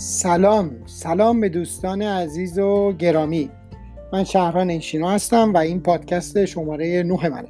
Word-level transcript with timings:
سلام 0.00 0.70
سلام 0.86 1.40
به 1.40 1.48
دوستان 1.48 2.02
عزیز 2.02 2.58
و 2.58 2.92
گرامی. 2.92 3.50
من 4.12 4.24
شهران 4.24 4.70
انشینا 4.70 5.10
هستم 5.10 5.52
و 5.54 5.56
این 5.56 5.80
پادکست 5.80 6.44
شماره 6.44 7.02
9 7.02 7.28
منه. 7.28 7.48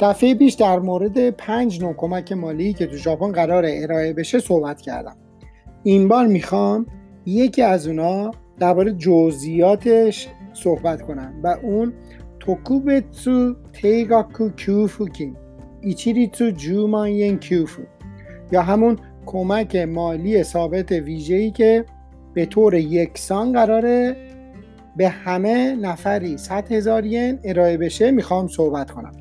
دفعه 0.00 0.34
پیش 0.34 0.54
در 0.54 0.78
مورد 0.78 1.30
پنج 1.30 1.82
نوع 1.82 1.94
کمک 1.94 2.32
مالی 2.32 2.72
که 2.72 2.86
تو 2.86 2.96
ژاپن 2.96 3.32
قرار 3.32 3.64
ارائه 3.66 4.12
بشه 4.12 4.38
صحبت 4.38 4.80
کردم. 4.80 5.16
این 5.82 6.08
بار 6.08 6.26
می‌خوام 6.26 6.86
یکی 7.26 7.62
از 7.62 7.86
اونا 7.86 8.30
درباره 8.58 8.92
جزئیاتش 8.92 10.28
صحبت 10.52 11.02
کنم 11.02 11.40
و 11.42 11.56
اون 11.62 11.92
توکوبتسو 12.40 13.54
تیگاکو 13.72 14.48
کیوفوکین 14.50 15.36
ایچیریتسو 15.80 16.50
جوماین 16.50 17.38
کیوفو 17.38 17.82
یا 18.52 18.62
همون 18.62 18.98
کمک 19.26 19.76
مالی 19.76 20.42
ثابت 20.42 20.92
ویژه‌ای 20.92 21.50
که 21.50 21.84
به 22.34 22.46
طور 22.46 22.74
یکسان 22.74 23.52
قراره 23.52 24.16
به 24.96 25.08
همه 25.08 25.76
نفری 25.76 26.38
100 26.38 26.72
هزار 26.72 27.06
ین 27.06 27.38
ارائه 27.44 27.76
بشه 27.76 28.10
می‌خوام 28.10 28.48
صحبت 28.48 28.90
کنم. 28.90 29.12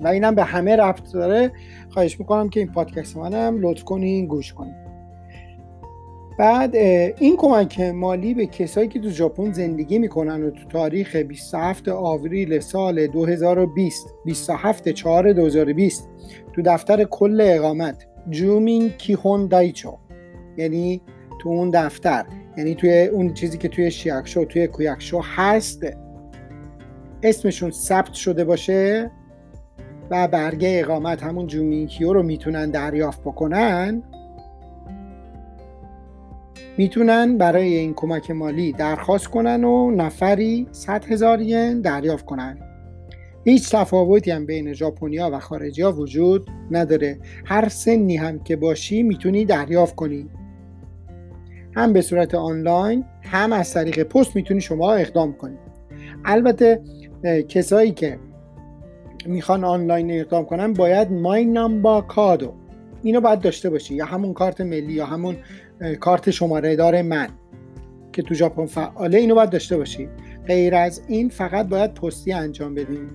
و 0.00 0.08
اینم 0.08 0.34
به 0.34 0.44
همه 0.44 0.76
ربط 0.76 1.12
داره. 1.12 1.52
خواهش 1.90 2.20
می‌کنم 2.20 2.48
که 2.48 2.60
این 2.60 2.72
پادکست 2.72 3.16
منم 3.16 3.58
لطف 3.60 3.84
کنین 3.84 4.26
گوش 4.26 4.52
کنین. 4.52 4.74
بعد 6.38 6.76
این 6.76 7.36
کمک 7.36 7.80
مالی 7.80 8.34
به 8.34 8.46
کسایی 8.46 8.88
که 8.88 9.00
تو 9.00 9.10
ژاپن 9.10 9.52
زندگی 9.52 9.98
می‌کنن 9.98 10.42
و 10.42 10.50
تو 10.50 10.68
تاریخ 10.68 11.16
27 11.16 11.88
آوریل 11.88 12.60
سال 12.60 13.06
2020 13.06 14.14
27 14.24 14.88
4 14.88 15.32
2020 15.32 16.08
تو 16.52 16.62
دفتر 16.62 17.04
کل 17.04 17.40
اقامت 17.40 18.06
جومین 18.30 18.90
کیهون 18.90 19.46
دایچو 19.46 19.98
یعنی 20.56 21.02
تو 21.40 21.48
اون 21.48 21.70
دفتر. 21.70 22.24
یعنی 22.56 22.74
توی 22.74 23.06
اون 23.06 23.34
چیزی 23.34 23.58
که 23.58 23.68
توی 23.68 23.90
شیاکشو 23.90 24.44
توی 24.44 24.66
کویاکشو 24.66 25.20
هست 25.20 25.82
اسمشون 27.22 27.70
ثبت 27.70 28.12
شده 28.12 28.44
باشه 28.44 29.10
و 30.10 30.28
برگه 30.28 30.80
اقامت 30.84 31.22
همون 31.22 31.46
جومین 31.46 31.86
کیو 31.86 32.12
رو 32.12 32.22
می‌تونن 32.22 32.70
دریافت 32.70 33.20
بکنن. 33.20 34.02
می‌تونن 36.78 37.38
برای 37.38 37.76
این 37.76 37.94
کمک 37.94 38.30
مالی 38.30 38.72
درخواست 38.72 39.26
کنن 39.26 39.64
و 39.64 39.90
نفری 39.90 40.68
100 40.72 41.04
هزار 41.04 41.40
ین 41.40 41.80
دریافت 41.80 42.24
کنن. 42.24 42.58
هیچ 43.44 43.70
تفاوتی 43.70 44.30
هم 44.30 44.46
بین 44.46 44.72
ژاپنیا 44.72 45.30
و 45.32 45.38
خارجی 45.38 45.82
ها 45.82 45.92
وجود 45.92 46.48
نداره. 46.70 47.18
هر 47.44 47.68
سنی 47.68 48.16
هم 48.16 48.38
که 48.38 48.56
باشی 48.56 49.02
می‌تونی 49.02 49.44
دریافت 49.44 49.94
کنی. 49.94 50.28
هم 51.76 51.92
به 51.92 52.00
صورت 52.00 52.34
آنلاین 52.34 53.04
هم 53.22 53.52
از 53.52 53.74
طریق 53.74 54.02
پست 54.02 54.36
می‌تونی 54.36 54.60
شما 54.60 54.92
اقدام 54.92 55.32
کنی. 55.32 55.58
البته 56.24 56.80
کسایی 57.48 57.92
که 57.92 58.18
می‌خوان 59.26 59.64
آنلاین 59.64 60.10
اقدام 60.10 60.44
کنن 60.44 60.72
باید 60.72 61.12
مای 61.12 61.44
نامبا 61.44 62.00
کادو 62.00 62.52
اینو 63.02 63.20
باید 63.20 63.40
داشته 63.40 63.70
باشی 63.70 63.94
یا 63.94 64.04
همون 64.04 64.32
کارت 64.32 64.60
ملی 64.60 64.92
یا 64.92 65.06
همون 65.06 65.36
کارت 66.00 66.30
شماره 66.30 66.76
دار 66.76 67.02
من 67.02 67.28
که 68.12 68.22
تو 68.22 68.34
ژاپن 68.34 68.66
فعاله 68.66 69.18
اینو 69.18 69.34
باید 69.34 69.50
داشته 69.50 69.76
باشی. 69.76 70.08
غیر 70.46 70.74
از 70.74 71.02
این 71.08 71.28
فقط 71.28 71.68
باید 71.68 71.94
پستی 71.94 72.32
انجام 72.32 72.74
بدیم 72.74 73.10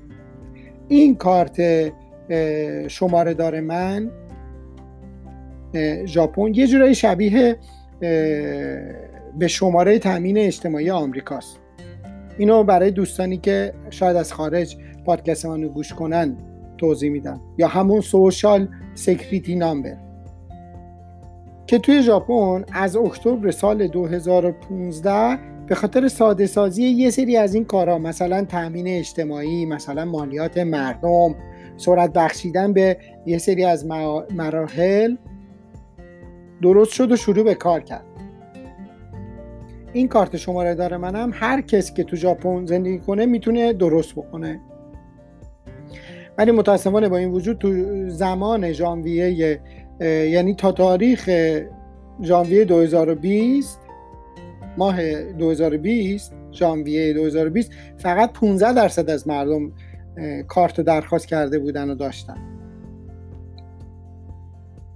این 0.90 1.16
کارت 1.16 1.62
شماره 2.88 3.34
دار 3.34 3.60
من 3.60 4.12
ژاپن 6.06 6.54
یه 6.54 6.68
جورایی 6.68 6.96
شبیه 6.96 7.58
به 9.40 9.48
شماره 9.48 10.00
تامین 10.00 10.38
اجتماعی 10.38 10.90
آمریکاست. 10.90 11.60
اینو 12.38 12.64
برای 12.64 12.92
دوستانی 12.92 13.38
که 13.38 13.74
شاید 13.90 14.18
از 14.18 14.34
خارج 14.34 14.78
پادکست 15.06 15.46
منو 15.46 15.70
گوش 15.70 15.94
کنن 15.94 16.38
توضیح 16.78 17.12
میدم. 17.12 17.42
یا 17.58 17.68
همون 17.68 18.02
social 18.02 18.68
security 18.96 19.56
number. 19.56 19.98
که 21.68 21.80
توی 21.80 22.02
ژاپن 22.02 22.66
از 22.74 22.96
اکتبر 22.96 23.52
سال 23.52 23.88
2015 23.88 25.49
به 25.70 25.76
خاطر 25.76 26.08
ساده 26.08 26.48
سازی 26.48 26.84
یه 26.84 27.10
سری 27.10 27.38
از 27.38 27.54
این 27.54 27.66
کارها 27.66 27.98
مثلا 27.98 28.46
تامین 28.46 28.88
اجتماعی 28.88 29.66
مثلا 29.66 30.06
مالیات 30.06 30.58
مردم 30.58 31.36
سرعت 31.78 32.14
بخشیدن 32.14 32.74
به 32.74 32.98
یه 33.26 33.38
سری 33.38 33.66
از 33.66 33.86
مراحل 34.36 35.16
درست 36.62 36.92
شد 36.92 37.12
و 37.12 37.16
شروع 37.16 37.44
به 37.44 37.56
کار 37.56 37.80
کرد. 37.80 38.06
این 39.94 40.08
کارت 40.08 40.38
شماره 40.38 40.76
داره 40.76 40.98
منم 40.98 41.32
هر 41.34 41.62
کس 41.62 41.94
که 41.94 42.04
تو 42.04 42.16
ژاپن 42.16 42.66
زندگی 42.66 43.00
کنه 43.00 43.26
می‌تونه 43.26 43.74
درست 43.74 44.16
بکنه. 44.16 44.60
ولی 46.38 46.52
متاسفانه 46.52 47.10
با 47.10 47.18
این 47.18 47.30
وجود 47.30 47.58
تو 47.58 47.70
زمان 48.10 48.72
ژانویه 48.72 49.60
یعنی 50.02 50.56
تا 50.56 50.72
تاریخ 50.72 51.30
ژانویه 52.24 52.66
2020 52.66 53.80
ماه 54.80 55.24
2020 55.24 56.34
ژانویه 56.52 57.14
2020 57.14 57.72
فقط 57.98 58.34
15 58.34 58.74
درصد 58.74 59.10
از 59.10 59.28
مردم 59.28 59.72
کارت 60.48 60.82
درخواست 60.82 61.28
کرده 61.28 61.60
بودن 61.60 61.90
و 61.90 61.96
داشتن. 61.96 62.38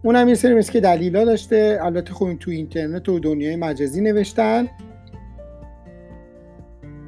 اونم 0.04 0.30
یه 0.30 0.36
سری 0.36 0.54
مثل 0.54 0.72
که 0.72 0.80
دلیلا 0.80 1.26
داشته. 1.26 1.80
البته 1.82 2.14
خب 2.14 2.34
تو 2.40 2.52
اینترنت 2.52 3.10
و 3.10 3.20
دنیای 3.20 3.56
مجازی 3.56 4.02
نوشتن. 4.02 4.68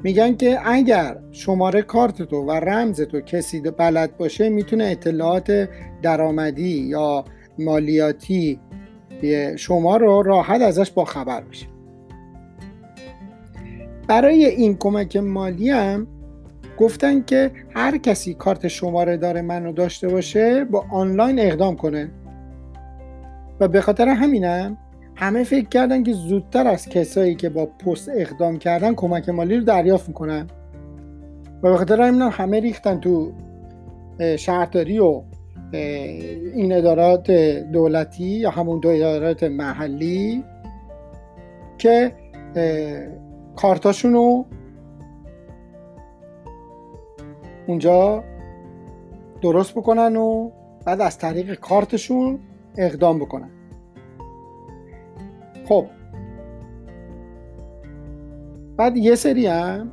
میگن 0.02 0.36
که 0.36 0.58
اگر 0.64 1.18
شماره 1.30 1.82
کارت 1.82 2.22
تو 2.22 2.36
و 2.36 2.50
رمز 2.50 3.00
تو 3.00 3.20
کسی 3.20 3.60
بلد 3.60 4.16
باشه 4.16 4.48
می‌تونه 4.48 4.84
اطلاعات 4.84 5.68
درآمدی 6.02 6.78
یا 6.88 7.24
مالیاتی 7.58 8.60
شما 9.56 9.96
رو 9.96 10.22
راحت 10.22 10.60
ازش 10.60 10.90
با 10.90 11.04
خبر 11.04 11.40
بشه. 11.40 11.75
برای 14.08 14.44
این 14.44 14.76
کمک 14.76 15.16
مالی 15.16 15.70
هم 15.70 16.06
گفتن 16.78 17.22
که 17.22 17.50
هر 17.74 17.96
کسی 17.96 18.34
کارت 18.34 18.68
شماره 18.68 19.16
داره 19.16 19.42
منو 19.42 19.72
داشته 19.72 20.08
باشه 20.08 20.64
با 20.64 20.84
آنلاین 20.90 21.38
اقدام 21.38 21.76
کنه. 21.76 22.10
و 23.60 23.68
به 23.68 23.80
خاطر 23.80 24.08
همینم 24.08 24.78
همه 25.14 25.44
فکر 25.44 25.68
کردن 25.68 26.02
که 26.02 26.12
زودتر 26.12 26.66
از 26.66 26.88
کسایی 26.88 27.34
که 27.34 27.48
با 27.48 27.66
پست 27.66 28.10
اقدام 28.14 28.58
کردن 28.58 28.94
کمک 28.94 29.28
مالی 29.28 29.56
رو 29.56 29.64
دریافت 29.64 30.08
می‌کنن. 30.08 30.46
و 31.62 31.70
به 31.70 31.76
خاطر 31.76 32.00
همینم 32.02 32.30
همه 32.32 32.60
ریختن 32.60 33.00
تو 33.00 33.32
شهرداری 34.36 34.98
و 34.98 35.22
این 36.54 36.72
ادارات 36.72 37.30
دولتی 37.72 38.24
یا 38.24 38.50
همون 38.50 38.80
دو 38.80 38.88
ادارات 38.88 39.42
محلی 39.42 40.44
که 41.78 42.12
کارتاشون 43.56 44.12
رو 44.12 44.46
اونجا 47.66 48.24
درست 49.42 49.74
بکنن 49.74 50.16
و 50.16 50.50
بعد 50.86 51.00
از 51.00 51.18
طریق 51.18 51.54
کارتشون 51.54 52.38
اقدام 52.76 53.18
بکنن. 53.18 53.50
خب. 55.68 55.86
بعد 58.76 58.96
یه 58.96 59.14
سری 59.14 59.46
هم 59.46 59.90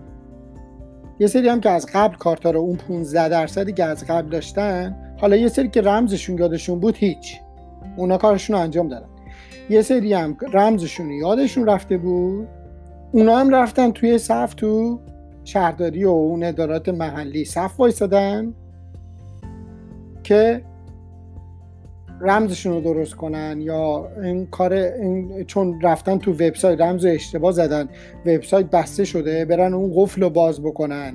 یه 1.19 1.27
سری 1.27 1.49
هم 1.49 1.59
که 1.59 1.69
از 1.69 1.85
قبل 1.93 2.15
کارتا 2.15 2.51
رو 2.51 2.59
اون 2.59 2.75
15 2.75 3.29
درصدی 3.29 3.73
که 3.73 3.83
از 3.83 4.05
قبل 4.05 4.29
داشتن 4.29 4.95
حالا 5.21 5.35
یه 5.35 5.47
سری 5.47 5.69
که 5.69 5.81
رمزشون 5.81 6.37
یادشون 6.37 6.79
بود 6.79 6.97
هیچ. 6.97 7.39
اونا 7.97 8.17
کارشون 8.17 8.55
رو 8.55 8.61
انجام 8.61 8.87
دادن. 8.87 9.09
یه 9.69 9.81
سری 9.81 10.13
هم 10.13 10.37
رمزشون 10.53 11.11
یادشون 11.11 11.65
رفته 11.65 11.97
بود. 11.97 12.47
اونا 13.15 13.37
هم 13.37 13.49
رفتن 13.55 13.91
توی 13.91 14.17
صف 14.17 14.53
تو 14.53 14.99
شهرداری 15.43 16.05
و 16.05 16.09
اون 16.09 16.43
ادارات 16.43 16.89
محلی. 16.89 17.45
صف 17.45 17.79
وایسادن 17.79 18.53
که 20.23 20.61
رمزشون 22.21 22.73
رو 22.73 22.81
درست 22.81 23.15
کنن 23.15 23.61
یا 23.61 24.09
این 24.23 24.45
کار 24.45 24.73
این 24.73 25.43
چون 25.43 25.81
رفتن 25.81 26.17
تو 26.17 26.31
وبسایت 26.31 26.81
رمز 26.81 27.05
اشتباه 27.05 27.51
زدن. 27.51 27.89
وبسایت 28.25 28.65
بسته 28.65 29.05
شده 29.05 29.45
برن 29.45 29.73
اون 29.73 29.91
قفل 29.95 30.21
رو 30.21 30.29
باز 30.29 30.61
بکنن. 30.61 31.13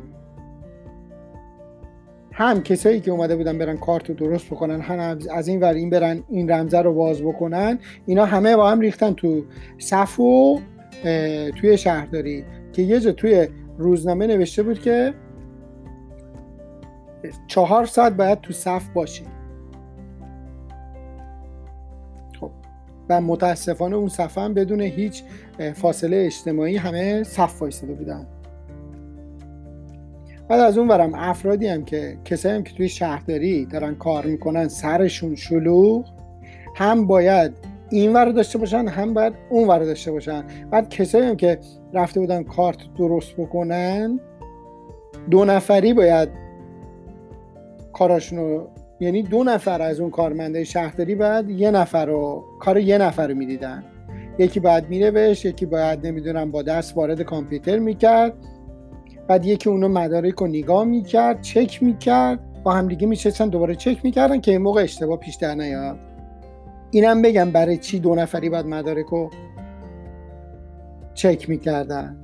هم 2.33 2.62
کسایی 2.62 3.01
که 3.01 3.11
اومده 3.11 3.37
بودن 3.37 3.59
برن 3.59 3.77
کارت 3.77 4.09
رو 4.09 4.15
درست 4.15 4.47
بکنن 4.47 4.81
هم 4.81 5.19
از 5.31 5.49
این 5.49 5.61
ور 5.61 5.75
این 5.75 5.91
برن 5.91 6.23
این 6.29 6.51
رمزه 6.51 6.81
رو 6.81 6.94
باز 6.94 7.23
بکنن. 7.23 7.79
اینا 8.06 8.25
همه 8.25 8.56
با 8.56 8.71
هم 8.71 8.81
ریختن 8.81 9.12
تو 9.12 9.43
صف 9.79 10.21
و 10.21 10.61
توی 11.56 11.79
شهرداری 11.79 12.45
که 12.73 12.83
یه 12.83 13.00
جا 13.00 13.12
توی 13.12 13.49
روزنامه 13.79 14.27
نوشته 14.27 14.62
بود 14.62 14.81
که 14.81 15.15
چهار 17.47 17.87
ساعت 17.87 18.12
باید 18.12 18.41
تو 18.41 18.53
صف 18.53 18.89
باشی. 18.89 19.25
خب 22.41 22.50
و 23.09 23.21
متاسفانه 23.21 23.97
اون 23.97 24.09
صفحه 24.09 24.45
هم 24.45 24.55
بدون 24.55 24.81
هیچ 24.81 25.23
فاصله 25.75 26.17
اجتماعی 26.17 26.77
همه 26.77 27.23
صف 27.23 27.62
وایساده 27.62 27.93
بودن. 27.93 28.27
بعد 30.49 30.61
از 30.61 30.79
اون 30.79 30.89
برم 30.89 31.15
افرادی 31.15 31.67
هم 31.67 31.85
که 31.85 32.19
کسایی 32.25 32.55
هم 32.55 32.62
که 32.62 32.75
توی 32.75 32.89
شهرداری 32.89 33.67
دارن 33.67 33.94
کار 33.94 34.27
می‌کنن 34.27 34.69
سرشون 34.69 35.35
شلوغ 35.35 36.05
هم 36.77 37.06
باید 37.06 37.53
این 37.90 38.12
ور 38.12 38.31
داشته 38.31 38.58
باشن 38.58 38.88
هم 38.88 39.14
باید 39.14 39.32
اون 39.50 39.69
ور 39.69 39.79
داشته 39.79 40.12
باشن. 40.12 40.44
بعد 40.70 40.88
کسایی 40.88 41.25
هم 41.25 41.37
که 41.37 41.58
رفته 41.93 42.20
بودن 42.20 42.43
کارت 42.43 42.79
درست 42.99 43.37
بکنن 43.37 44.20
دو 45.31 45.44
نفری 45.44 45.94
باید 45.94 46.29
کاراشون 47.93 48.38
رو 48.38 48.69
یعنی 49.00 49.23
دو 49.23 49.44
نفر 49.44 49.82
از 49.82 50.00
اون 50.00 50.11
کارمنده 50.11 50.64
شهرداری 50.64 51.14
باید 51.14 51.50
یه 51.50 51.70
نفر 51.70 52.06
رو 52.06 52.44
کار 52.61 52.79
یه 52.79 52.99
نفر 52.99 53.29
رو 53.29 53.35
می‌دیدن. 53.35 53.85
یکی 54.38 54.61
باید 54.61 54.88
میره 54.88 55.31
یکی 55.31 55.67
باید 55.67 56.06
نمی‌دونم 56.06 56.50
با 56.50 56.62
دست 56.62 56.96
وارد 56.96 57.23
کامپیوتر 57.23 57.79
می‌کرد. 57.79 58.34
بعد 59.29 59.46
یکی 59.46 59.70
اونو 59.70 59.88
مدارک 59.88 60.34
رو 60.34 60.46
نگاه 60.46 60.84
می‌کرد 60.84 61.41
چک 61.41 61.82
می‌کرد 61.82 62.62
با 62.62 62.73
همدیگه 62.73 63.06
میشستن 63.06 63.49
دوباره 63.49 63.75
چک 63.75 64.05
می‌کردن 64.05 64.41
که 64.41 64.50
این 64.50 64.62
موقع 64.62 64.82
اشتباه 64.82 65.19
پیش 65.19 65.34
در 65.34 65.55
نیاد. 65.55 65.99
اینم 66.90 67.23
بگم 67.23 67.50
برای 67.50 67.76
چی 67.76 67.99
دو 67.99 68.14
نفری 68.14 68.49
باید 68.50 68.67
مدارک 68.67 69.06
رو 69.06 69.31
چک 71.14 71.49
می‌کردن. 71.49 72.17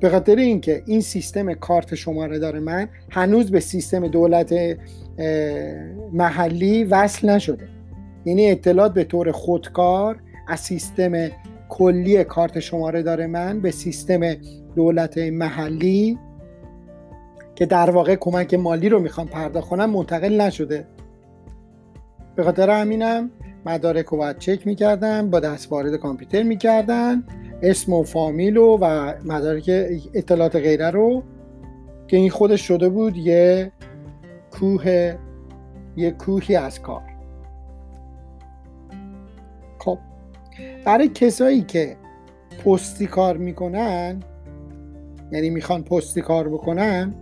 به 0.00 0.10
خاطر 0.10 0.36
اینکه 0.36 0.82
این 0.86 1.00
سیستم 1.00 1.54
کارت 1.54 1.94
شماره 1.94 2.38
داره 2.38 2.60
من 2.60 2.88
هنوز 3.10 3.50
به 3.50 3.60
سیستم 3.60 4.08
دولت 4.08 4.54
محلی 6.12 6.84
وصل 6.84 7.30
نشده. 7.30 7.68
یعنی 8.24 8.50
اطلاعات 8.50 8.94
به 8.94 9.04
طور 9.04 9.32
خودکار 9.32 10.20
از 10.48 10.60
سیستم 10.60 11.28
کلی 11.68 12.24
کارت 12.24 12.60
شماره 12.60 13.02
داره 13.02 13.26
من 13.26 13.60
به 13.60 13.70
سیستم 13.70 14.20
دولت 14.76 15.18
محلی 15.18 16.18
که 17.54 17.66
در 17.66 17.90
واقع 17.90 18.14
کمک 18.14 18.54
مالی 18.54 18.88
رو 18.88 19.00
می‌خوام 19.00 19.26
پرداخت 19.26 19.68
کنم 19.68 19.90
منتقل 19.90 20.40
نشده. 20.40 20.86
به 22.36 22.42
خاطر 22.42 22.70
همینم 22.70 23.30
مدارک 23.66 24.06
رو 24.06 24.18
باید 24.18 24.38
چک 24.38 24.66
می‌کردن 24.66 25.30
با 25.30 25.40
دست 25.40 25.72
وارد 25.72 25.96
کامپیوتر 25.96 26.42
می‌کردن. 26.42 27.24
اسم 27.62 27.92
و 27.92 28.02
فامیل 28.02 28.56
و, 28.56 28.78
و 28.80 29.12
مدارک 29.24 29.70
اطلاعات 30.14 30.56
غیره 30.56 30.90
رو 30.90 31.22
که 32.08 32.16
این 32.16 32.30
خودش 32.30 32.60
شده 32.68 32.88
بود 32.88 33.16
یه 33.16 33.72
کوه 34.50 35.14
یه 35.96 36.10
کوهی 36.10 36.56
از 36.56 36.80
کار. 36.80 37.02
خب 39.78 39.98
برای 40.84 41.08
کسایی 41.08 41.62
که 41.62 41.96
پستی 42.64 43.06
کار 43.06 43.36
می‌کنن 43.36 44.22
یعنی 45.32 45.50
می‌خوان 45.50 45.82
پستی 45.82 46.20
کار 46.20 46.48
بکنن 46.48 47.14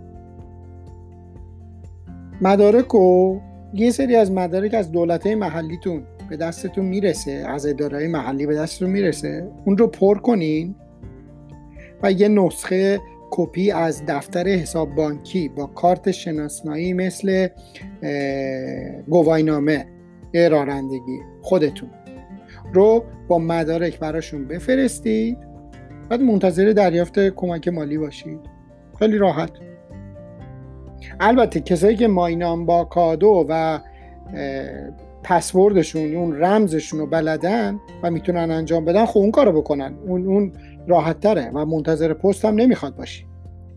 مدارک 2.41 2.95
و 2.95 3.39
یه 3.73 3.91
سری 3.91 4.15
از 4.15 4.31
مدارک 4.31 4.73
از 4.73 4.91
دولت 4.91 5.27
محلیتون 5.27 6.03
به 6.31 6.37
دستتون 6.37 6.85
می‌رسه 6.85 7.31
از 7.31 7.65
اداره 7.65 8.07
محلی 8.07 8.45
به 8.45 8.55
دستتون 8.55 8.89
می‌رسه. 8.89 9.47
اون 9.65 9.77
رو 9.77 9.87
پر 9.87 10.17
کنین 10.17 10.75
و 12.03 12.11
یه 12.11 12.27
نسخه 12.27 12.99
کپی 13.31 13.71
از 13.71 14.03
دفتر 14.07 14.47
حساب 14.47 14.95
بانکی 14.95 15.49
با 15.49 15.65
کارت 15.65 16.11
شناسنایی 16.11 16.93
مثل 16.93 17.47
گواینامه 19.09 19.85
رانندگی 20.33 21.19
خودتون 21.41 21.89
رو 22.73 23.03
با 23.27 23.39
مدارک 23.39 23.99
براشون 23.99 24.47
بفرستید. 24.47 25.37
بعد 26.09 26.21
منتظر 26.21 26.69
دریافت 26.69 27.19
کمک 27.19 27.67
مالی 27.67 27.97
باشید 27.97 28.39
خیلی 28.99 29.17
راحت. 29.17 29.51
البته 31.19 31.59
کسایی 31.59 31.95
که 31.95 32.07
ماینام 32.07 32.65
با 32.65 32.83
کادو 32.85 33.45
و 33.49 33.79
پسوردشون 35.23 36.15
اون 36.15 36.35
رمزشون 36.35 36.99
رو 36.99 37.07
بلدن 37.07 37.79
و 38.03 38.11
می‌تونن 38.11 38.51
انجام 38.51 38.85
بدن 38.85 39.05
خب 39.05 39.17
اون 39.17 39.31
کارو 39.31 39.61
بکنن. 39.61 39.93
اون 40.07 40.27
اون 40.27 40.51
راحت 40.87 41.19
تره 41.19 41.51
و 41.53 41.65
منتظر 41.65 42.13
پست 42.13 42.45
هم 42.45 42.55
نمی‌خواد 42.55 42.95
باشی. 42.95 43.25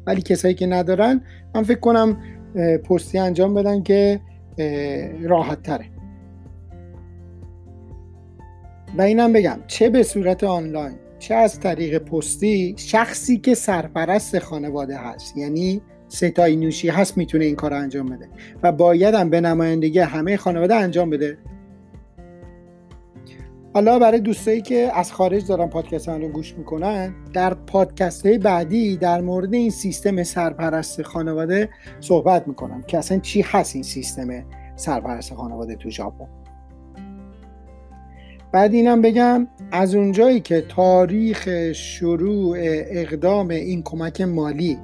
ولی 0.06 0.22
کسایی 0.22 0.54
که 0.54 0.66
ندارن 0.66 1.20
من 1.54 1.62
فکر 1.62 1.80
کنم 1.80 2.16
پستی 2.84 3.18
انجام 3.18 3.54
بدن 3.54 3.82
که 3.82 4.20
راحت 5.22 5.62
تره 5.62 5.84
و 8.98 9.02
اینم 9.02 9.32
بگم 9.32 9.58
چه 9.66 9.90
به 9.90 10.02
صورت 10.02 10.44
آنلاین 10.44 10.94
چه 11.18 11.34
از 11.34 11.60
طریق 11.60 11.98
پستی 11.98 12.74
شخصی 12.78 13.38
که 13.38 13.54
سرپرست 13.54 14.38
خانواده 14.38 14.96
هست. 14.96 15.36
یعنی 15.36 15.82
ستای 16.14 16.56
نوشی 16.56 16.88
هست 16.88 17.16
می‌تونه 17.18 17.44
این 17.44 17.56
کار 17.56 17.70
رو 17.70 17.76
انجام 17.76 18.06
بده. 18.06 18.28
و 18.62 18.72
باید 18.72 19.14
هم 19.14 19.30
به 19.30 19.40
نمایندگی 19.40 19.98
همه 19.98 20.36
خانواده 20.36 20.74
انجام 20.74 21.10
بده. 21.10 21.38
حالا 23.74 23.98
برای 23.98 24.20
دوستایی 24.20 24.62
که 24.62 24.90
از 24.94 25.12
خارج 25.12 25.46
دارن 25.46 25.66
پادکست 25.66 26.08
رو 26.08 26.28
گوش 26.28 26.54
می‌کنن 26.54 27.14
در 27.32 27.54
پادکست 27.54 28.26
های 28.26 28.38
بعدی 28.38 28.96
در 28.96 29.20
مورد 29.20 29.54
این 29.54 29.70
سیستم 29.70 30.22
سرپرست 30.22 31.02
خانواده 31.02 31.68
صحبت 32.00 32.48
می‌کنم 32.48 32.82
که 32.82 32.98
اصلا 32.98 33.18
چی 33.18 33.42
هست 33.42 33.74
این 33.74 33.84
سیستم 33.84 34.44
سرپرست 34.76 35.34
خانواده 35.34 35.76
تو 35.76 35.90
ژاپن. 35.90 36.28
بعد 38.52 38.74
اینم 38.74 39.02
بگم 39.02 39.46
از 39.72 39.94
اونجایی 39.94 40.40
که 40.40 40.60
تاریخ 40.60 41.72
شروع 41.72 42.56
اقدام 42.60 43.48
این 43.48 43.82
کمک 43.82 44.20
مالی 44.20 44.78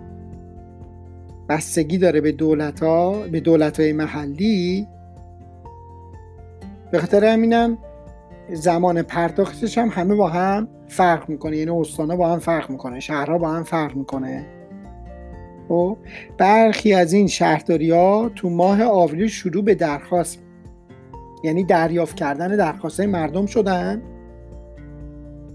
بستگی 1.51 1.99
داره 1.99 2.21
به 2.21 2.33
دولت 2.33 2.83
ها 2.83 3.13
به 3.13 3.41
دولت 3.41 3.81
های 3.81 3.93
محلی. 3.93 4.89
به 6.91 6.99
خاطر 6.99 7.25
همینم 7.25 7.79
زمان 8.53 9.03
پرداختش 9.03 9.79
هم 9.79 9.89
همه 9.89 10.15
با 10.15 10.29
هم 10.29 10.69
فرق 10.89 11.29
می‌کنه. 11.29 11.57
یعنی 11.57 11.71
استانها 11.71 12.17
با 12.17 12.29
هم 12.29 12.39
فرق 12.39 12.71
می‌کنه 12.71 13.01
شهرها 13.01 13.39
با 13.39 13.49
هم 13.49 13.63
فرق 13.63 13.97
می‌کنه. 13.97 14.47
و 15.65 15.69
خب، 15.69 15.97
برخی 16.39 16.95
از 16.95 17.13
این 17.13 17.27
شهرداری 17.27 17.91
ها 17.91 18.31
تو 18.35 18.51
ماه 18.51 18.83
آوریل 18.83 19.29
شروع 19.29 19.65
به 19.65 19.75
درخواست 19.75 20.39
یعنی 21.45 21.65
دریافت 21.65 22.17
کردن 22.17 22.57
درخواست 22.57 23.01
مردم 23.01 23.47
شدن. 23.47 24.03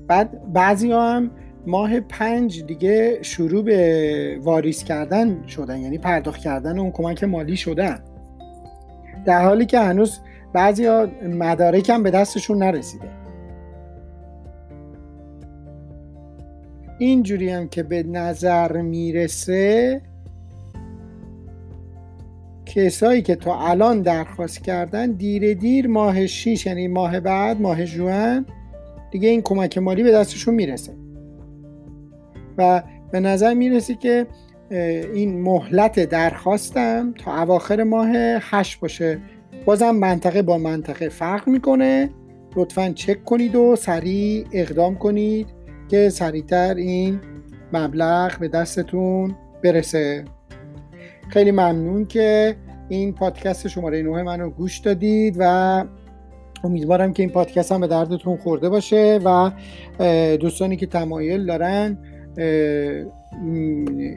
بعد 0.07 0.53
بعضی 0.53 0.91
ها 0.91 1.13
هم 1.13 1.31
ماه 1.67 1.99
پنج 1.99 2.63
دیگه 2.63 3.19
شروع 3.21 3.63
به 3.63 4.39
واریس 4.41 4.83
کردن 4.83 5.47
شدن 5.47 5.79
یعنی 5.79 5.97
پرداخت 5.97 6.39
کردن 6.39 6.79
اون 6.79 6.91
کمک 6.91 7.23
مالی 7.23 7.57
شدن. 7.57 7.99
در 9.25 9.43
حالی 9.43 9.65
که 9.65 9.79
هنوز 9.79 10.19
بعضی 10.53 10.85
ها 10.85 11.07
مدارک 11.29 11.89
هم 11.89 12.03
به 12.03 12.11
دستشون 12.11 12.57
نرسیده. 12.57 13.09
اینجوری 16.99 17.49
هم 17.49 17.67
که 17.67 17.83
به 17.83 18.03
نظر 18.03 18.81
می‌رسه 18.81 20.01
کسایی 22.65 23.21
که 23.21 23.35
تا 23.35 23.59
الان 23.59 24.01
درخواست 24.01 24.63
کردن 24.63 25.11
دیر 25.11 25.53
دیر 25.53 25.87
ماه 25.87 26.27
6 26.27 26.65
یعنی 26.65 26.87
ماه 26.87 27.19
بعد 27.19 27.61
ماه 27.61 27.85
جوان 27.85 28.45
دیگه 29.11 29.29
این 29.29 29.41
کمک 29.41 29.77
مالی 29.77 30.03
به 30.03 30.11
دستشون 30.11 30.53
می‌رسه. 30.53 31.04
و 32.57 32.83
به 33.11 33.19
نظر 33.19 33.53
می‌رسه 33.53 33.95
که 33.95 34.27
این 35.13 35.41
مهلت 35.41 35.99
درخواستم 35.99 37.13
تا 37.13 37.41
اواخر 37.41 37.83
ماه 37.83 38.09
هشت 38.41 38.79
باشه. 38.79 39.19
بازم 39.65 39.91
منطقه 39.91 40.41
با 40.41 40.57
منطقه 40.57 41.09
فرق 41.09 41.47
می‌کنه. 41.47 42.09
لطفا 42.55 42.89
چک 42.89 43.23
کنید 43.23 43.55
و 43.55 43.75
سریع 43.75 44.45
اقدام 44.51 44.95
کنید 44.95 45.47
که 45.87 46.09
سریعتر 46.09 46.73
این 46.75 47.19
مبلغ 47.73 48.39
به 48.39 48.47
دستتون 48.47 49.35
برسه. 49.63 50.25
خیلی 51.29 51.51
ممنون 51.51 52.05
که 52.05 52.55
این 52.89 53.13
پادکست 53.13 53.67
شماره 53.67 54.01
9 54.01 54.23
منو 54.23 54.49
گوش 54.49 54.77
دادید 54.77 55.35
و 55.39 55.83
امیدوارم 56.63 57.13
که 57.13 57.23
این 57.23 57.29
پادکست 57.29 57.71
هم 57.71 57.81
به 57.81 57.87
دردتون 57.87 58.37
خورده 58.37 58.69
باشه 58.69 59.19
و 59.25 59.51
دوستانی 60.37 60.75
که 60.75 60.85
تمایل 60.85 61.45
دارن 61.45 61.97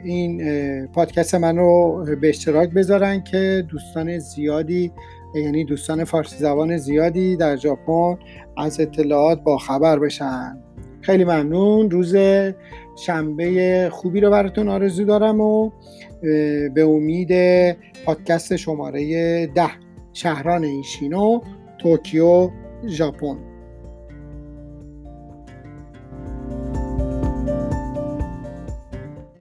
این 0.03 0.87
پادکست 0.87 1.35
من 1.35 1.57
رو 1.57 2.05
به 2.21 2.29
اشتراک 2.29 2.69
بذارن 2.69 3.23
که 3.23 3.65
دوستان 3.69 4.19
زیادی 4.19 4.91
یعنی 5.35 5.65
دوستان 5.65 6.03
فارسی 6.03 6.37
زبان 6.37 6.77
زیادی 6.77 7.35
در 7.35 7.55
ژاپن 7.55 8.17
از 8.57 8.79
اطلاعات 8.79 9.43
با 9.43 9.57
خبر 9.57 9.99
بشن. 9.99 10.57
خیلی 11.01 11.23
ممنون. 11.23 11.91
روز 11.91 12.15
شنبه 12.95 13.89
خوبی 13.91 14.21
رو 14.21 14.29
براتون 14.29 14.69
آرزو 14.69 15.05
دارم 15.05 15.41
و 15.41 15.71
به 16.73 16.83
امید 16.83 17.31
پادکست 18.05 18.55
شماره 18.55 19.47
ده 19.47 19.69
شهران 20.13 20.63
ایشینو 20.63 21.41
توکیو 21.77 22.49
ژاپن. 22.87 23.37